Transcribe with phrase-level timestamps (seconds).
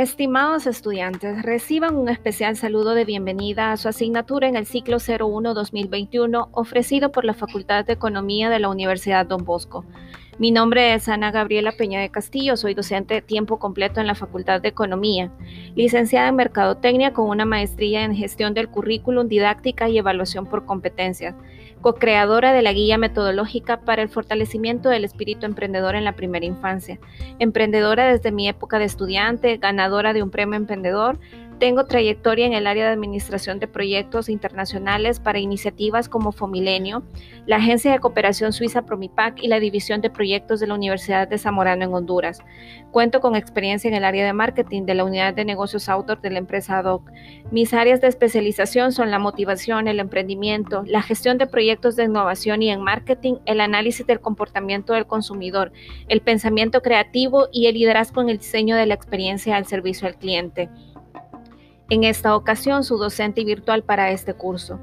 [0.00, 6.48] Estimados estudiantes, reciban un especial saludo de bienvenida a su asignatura en el ciclo 01-2021
[6.52, 9.84] ofrecido por la Facultad de Economía de la Universidad Don Bosco.
[10.38, 14.14] Mi nombre es Ana Gabriela Peña de Castillo, soy docente de tiempo completo en la
[14.14, 15.30] Facultad de Economía,
[15.74, 21.34] licenciada en Mercadotecnia con una maestría en gestión del currículum, didáctica y evaluación por competencias,
[21.82, 26.98] co-creadora de la guía metodológica para el fortalecimiento del espíritu emprendedor en la primera infancia,
[27.38, 31.18] emprendedora desde mi época de estudiante, ganadora de un premio emprendedor,
[31.60, 37.04] tengo trayectoria en el área de administración de proyectos internacionales para iniciativas como Fomilenio,
[37.46, 41.36] la Agencia de Cooperación Suiza Promipac y la División de Proyectos de la Universidad de
[41.36, 42.40] Zamorano en Honduras.
[42.92, 46.30] Cuento con experiencia en el área de marketing de la Unidad de Negocios Outdoor de
[46.30, 47.10] la empresa ADOC.
[47.50, 52.62] Mis áreas de especialización son la motivación, el emprendimiento, la gestión de proyectos de innovación
[52.62, 55.72] y en marketing, el análisis del comportamiento del consumidor,
[56.08, 60.16] el pensamiento creativo y el liderazgo en el diseño de la experiencia al servicio al
[60.16, 60.70] cliente
[61.90, 64.80] en esta ocasión su docente virtual para este curso.